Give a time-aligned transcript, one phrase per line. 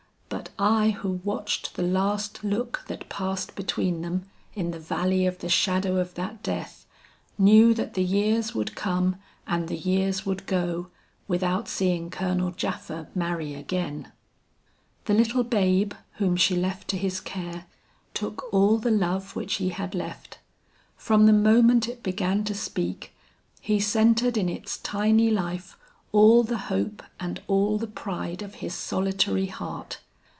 [0.31, 5.39] But I who watched the last look that passed between them in the valley of
[5.39, 6.85] the shadow of that death,
[7.37, 9.17] knew that the years would come
[9.47, 10.87] and the years would go
[11.27, 14.11] without seeing Colonel Japha marry again.
[15.05, 17.65] "The little babe whom she left to his care,
[18.13, 20.37] took all the love which he had left.
[20.95, 23.13] From the moment it began to speak,
[23.59, 25.75] he centered in its tiny life
[26.13, 29.99] all the hope and all the pride of his solitary heart.